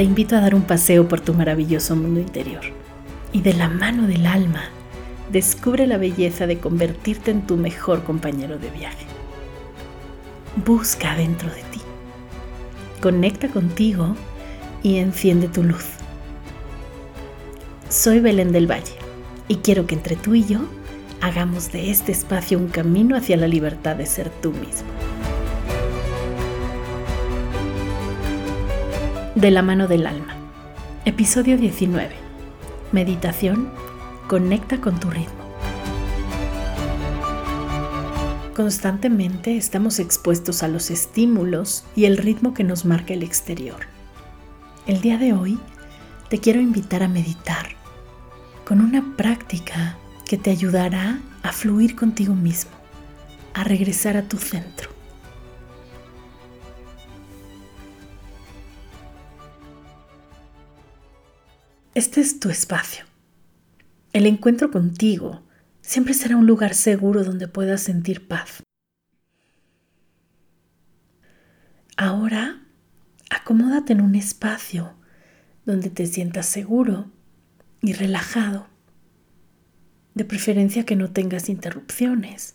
[0.00, 2.62] te invito a dar un paseo por tu maravilloso mundo interior
[3.34, 4.62] y de la mano del alma
[5.30, 9.04] descubre la belleza de convertirte en tu mejor compañero de viaje.
[10.64, 11.80] Busca dentro de ti.
[13.02, 14.16] Conecta contigo
[14.82, 15.84] y enciende tu luz.
[17.90, 18.96] Soy Belén del Valle
[19.48, 20.60] y quiero que entre tú y yo
[21.20, 24.88] hagamos de este espacio un camino hacia la libertad de ser tú mismo.
[29.40, 30.36] De la mano del alma.
[31.06, 32.10] Episodio 19.
[32.92, 33.70] Meditación.
[34.28, 35.42] Conecta con tu ritmo.
[38.54, 43.78] Constantemente estamos expuestos a los estímulos y el ritmo que nos marca el exterior.
[44.86, 45.58] El día de hoy
[46.28, 47.68] te quiero invitar a meditar
[48.66, 52.72] con una práctica que te ayudará a fluir contigo mismo,
[53.54, 54.99] a regresar a tu centro.
[61.92, 63.04] Este es tu espacio.
[64.12, 65.42] El encuentro contigo
[65.80, 68.62] siempre será un lugar seguro donde puedas sentir paz.
[71.96, 72.62] Ahora,
[73.28, 74.94] acomódate en un espacio
[75.66, 77.10] donde te sientas seguro
[77.82, 78.68] y relajado,
[80.14, 82.54] de preferencia que no tengas interrupciones,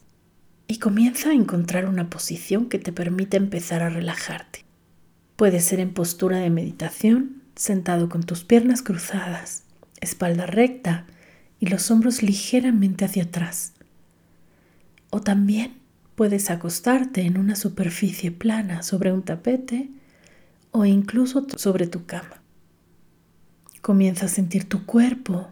[0.68, 4.66] y comienza a encontrar una posición que te permita empezar a relajarte.
[5.36, 9.64] Puede ser en postura de meditación sentado con tus piernas cruzadas,
[10.02, 11.06] espalda recta
[11.60, 13.74] y los hombros ligeramente hacia atrás.
[15.10, 15.74] O también
[16.16, 19.90] puedes acostarte en una superficie plana sobre un tapete
[20.72, 22.42] o incluso sobre tu cama.
[23.82, 25.52] Comienza a sentir tu cuerpo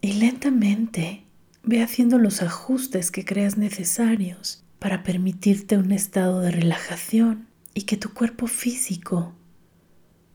[0.00, 1.24] y lentamente
[1.62, 7.47] ve haciendo los ajustes que creas necesarios para permitirte un estado de relajación
[7.78, 9.34] y que tu cuerpo físico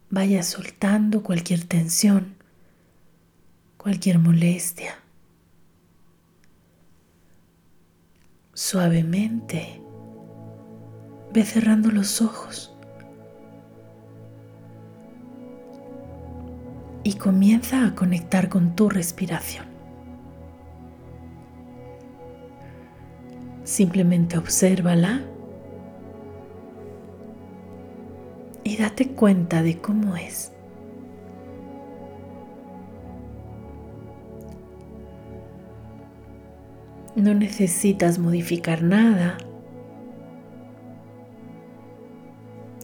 [0.09, 2.35] vaya soltando cualquier tensión,
[3.75, 4.95] cualquier molestia.
[8.53, 9.81] Suavemente
[11.33, 12.73] ve cerrando los ojos
[17.03, 19.65] y comienza a conectar con tu respiración.
[23.65, 25.32] Simplemente obsérvala
[28.73, 30.51] y date cuenta de cómo es.
[37.15, 39.37] No necesitas modificar nada,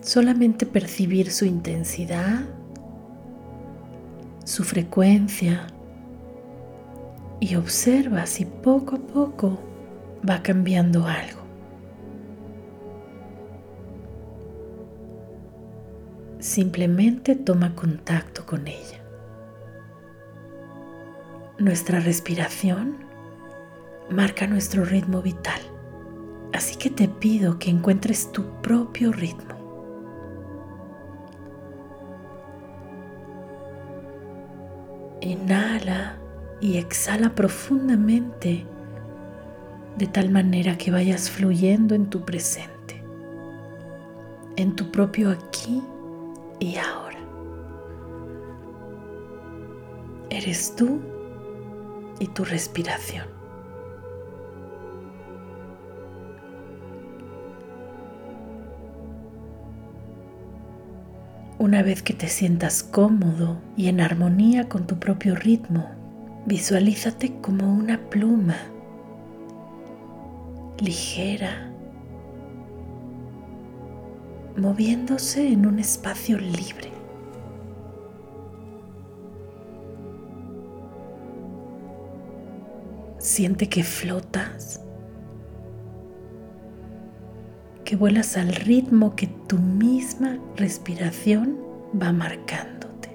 [0.02, 2.42] solamente percibir su intensidad,
[4.46, 5.66] su frecuencia
[7.40, 9.60] y observa si poco a poco
[10.28, 11.39] va cambiando algo.
[16.60, 19.00] Simplemente toma contacto con ella.
[21.58, 22.98] Nuestra respiración
[24.10, 25.62] marca nuestro ritmo vital,
[26.52, 29.56] así que te pido que encuentres tu propio ritmo.
[35.22, 36.18] Inhala
[36.60, 38.66] y exhala profundamente
[39.98, 43.02] de tal manera que vayas fluyendo en tu presente,
[44.58, 45.82] en tu propio aquí
[46.60, 47.18] y ahora.
[50.30, 51.00] Eres tú
[52.20, 53.28] y tu respiración.
[61.58, 65.90] Una vez que te sientas cómodo y en armonía con tu propio ritmo,
[66.46, 68.56] visualízate como una pluma
[70.80, 71.69] ligera
[74.60, 76.92] moviéndose en un espacio libre.
[83.18, 84.82] Siente que flotas,
[87.86, 91.58] que vuelas al ritmo que tu misma respiración
[92.00, 93.10] va marcándote.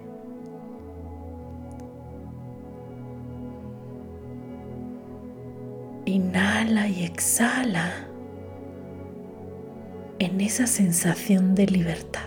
[6.07, 8.14] Inhala y exhala
[10.25, 12.23] en esa sensación de libertad.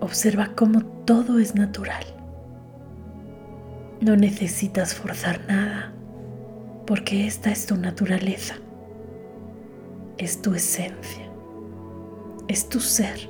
[0.00, 2.04] Observa cómo todo es natural.
[4.00, 5.92] No necesitas forzar nada
[6.86, 8.54] porque esta es tu naturaleza,
[10.18, 11.28] es tu esencia,
[12.46, 13.28] es tu ser.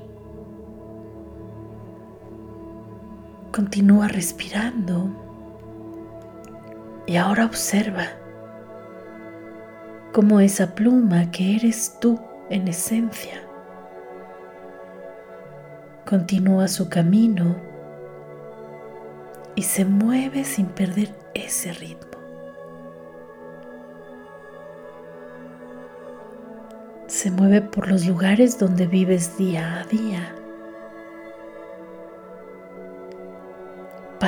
[3.52, 5.25] Continúa respirando
[7.06, 8.08] y ahora observa
[10.12, 12.19] como esa pluma que eres tú
[12.50, 13.43] en esencia.
[16.05, 17.56] Continúa su camino
[19.55, 22.19] y se mueve sin perder ese ritmo.
[27.06, 30.35] Se mueve por los lugares donde vives día a día.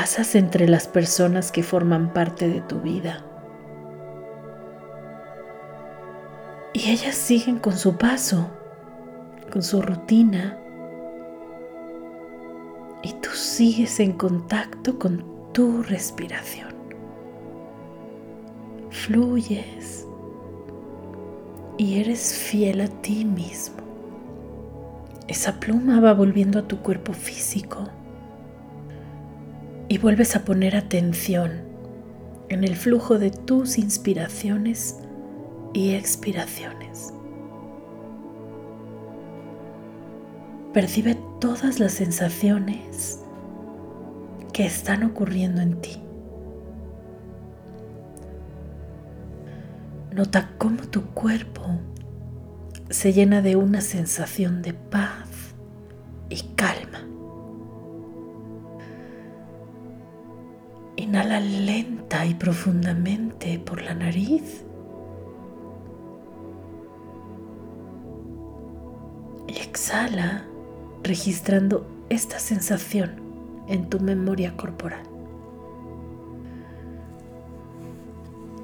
[0.08, 3.26] Pasas entre las personas que forman parte de tu vida.
[6.72, 8.48] Y ellas siguen con su paso,
[9.52, 10.58] con su rutina.
[13.02, 15.22] Y tú sigues en contacto con
[15.52, 16.74] tu respiración.
[18.88, 20.06] Fluyes
[21.76, 23.76] y eres fiel a ti mismo.
[25.26, 27.90] Esa pluma va volviendo a tu cuerpo físico
[29.88, 31.62] y vuelves a poner atención
[32.48, 34.96] en el flujo de tus inspiraciones
[35.72, 37.12] y expiraciones.
[40.72, 43.20] Percibe todas las sensaciones
[44.52, 46.02] que están ocurriendo en ti.
[50.12, 51.62] Nota cómo tu cuerpo
[52.90, 55.28] se llena de una sensación de paz
[56.28, 56.67] y calma.
[61.18, 64.64] Inhala lenta y profundamente por la nariz.
[69.48, 70.46] Y exhala
[71.02, 73.16] registrando esta sensación
[73.66, 75.02] en tu memoria corporal.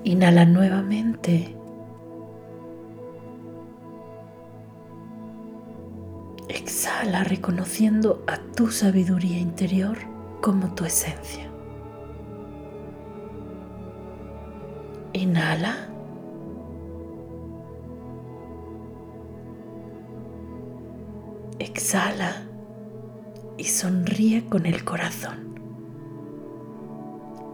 [0.04, 1.56] Inhala nuevamente.
[6.48, 9.98] Exhala reconociendo a tu sabiduría interior
[10.40, 11.53] como tu esencia.
[15.14, 15.76] Inhala.
[21.60, 22.42] Exhala
[23.56, 25.54] y sonríe con el corazón,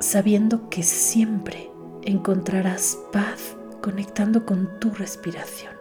[0.00, 1.70] sabiendo que siempre
[2.02, 5.74] encontrarás paz conectando con tu respiración,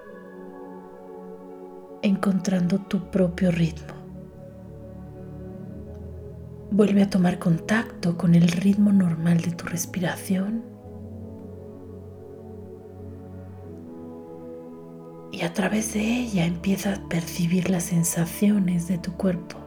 [2.01, 3.93] encontrando tu propio ritmo.
[6.71, 10.78] Vuelve a tomar contacto con el ritmo normal de tu respiración
[15.39, 19.57] y a través de ella empieza a percibir las sensaciones de tu cuerpo.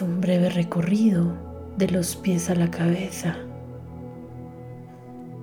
[0.00, 1.32] un breve recorrido
[1.76, 3.36] de los pies a la cabeza,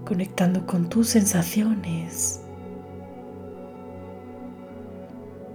[0.06, 2.42] conectando con tus sensaciones,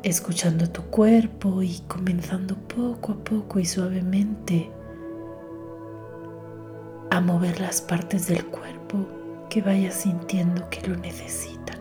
[0.03, 4.71] escuchando tu cuerpo y comenzando poco a poco y suavemente
[7.11, 9.24] a mover las partes del cuerpo
[9.55, 11.79] que vayas sintiendo que lo necesitan.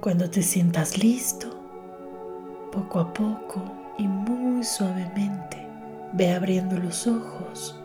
[0.00, 1.48] Cuando te sientas listo,
[2.70, 3.60] poco a poco
[3.98, 5.66] y muy suavemente,
[6.12, 7.76] ve abriendo los ojos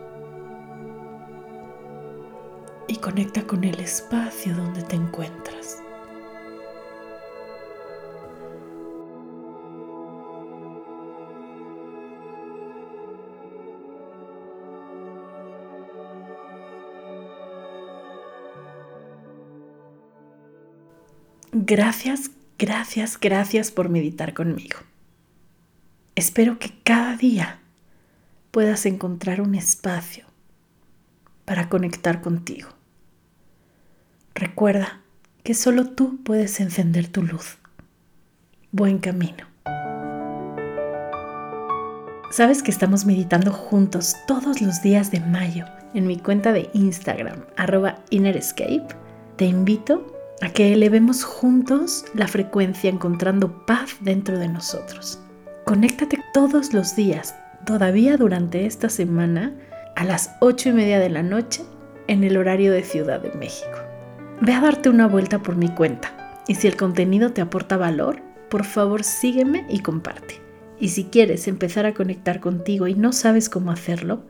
[2.86, 5.82] y conecta con el espacio donde te encuentras.
[21.68, 24.78] Gracias, gracias, gracias por meditar conmigo.
[26.14, 27.58] Espero que cada día
[28.50, 30.24] puedas encontrar un espacio
[31.44, 32.70] para conectar contigo.
[34.34, 35.02] Recuerda
[35.44, 37.58] que solo tú puedes encender tu luz.
[38.72, 39.46] Buen camino.
[42.30, 47.44] Sabes que estamos meditando juntos todos los días de mayo en mi cuenta de Instagram,
[47.58, 48.86] arroba innerescape.
[49.36, 55.18] Te invito a que elevemos juntos la frecuencia encontrando paz dentro de nosotros.
[55.64, 57.34] Conéctate todos los días,
[57.66, 59.52] todavía durante esta semana,
[59.96, 61.62] a las 8 y media de la noche
[62.06, 63.78] en el horario de Ciudad de México.
[64.40, 68.20] Ve a darte una vuelta por mi cuenta y si el contenido te aporta valor,
[68.48, 70.40] por favor sígueme y comparte.
[70.78, 74.22] Y si quieres empezar a conectar contigo y no sabes cómo hacerlo,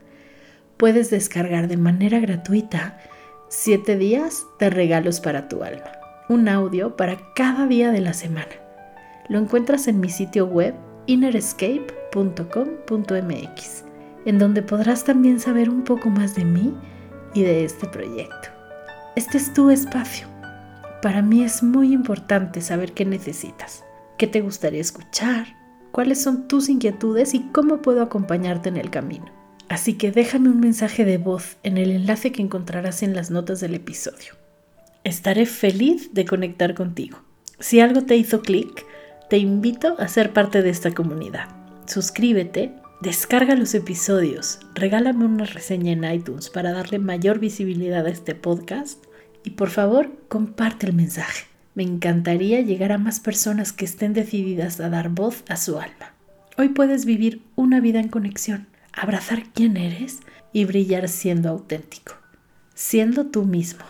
[0.79, 2.99] puedes descargar de manera gratuita
[3.51, 5.98] 7 días de regalos para tu alma
[6.29, 8.53] un audio para cada día de la semana.
[9.29, 10.75] Lo encuentras en mi sitio web
[11.07, 13.85] innerescape.com.mx,
[14.27, 16.75] en donde podrás también saber un poco más de mí
[17.35, 18.51] y de este proyecto.
[19.17, 20.29] Este es tu espacio.
[21.01, 23.85] Para mí es muy importante saber qué necesitas,
[24.19, 25.47] qué te gustaría escuchar,
[25.93, 29.33] cuáles son tus inquietudes y cómo puedo acompañarte en el camino.
[29.69, 33.61] Así que déjame un mensaje de voz en el enlace que encontrarás en las notas
[33.61, 34.35] del episodio.
[35.05, 37.23] Estaré feliz de conectar contigo.
[37.61, 38.85] Si algo te hizo clic,
[39.31, 41.49] te invito a ser parte de esta comunidad.
[41.87, 48.35] Suscríbete, descarga los episodios, regálame una reseña en iTunes para darle mayor visibilidad a este
[48.35, 49.05] podcast
[49.45, 51.47] y por favor comparte el mensaje.
[51.75, 56.13] Me encantaría llegar a más personas que estén decididas a dar voz a su alma.
[56.57, 60.19] Hoy puedes vivir una vida en conexión, abrazar quién eres
[60.53, 62.15] y brillar siendo auténtico,
[62.75, 63.85] siendo tú mismo.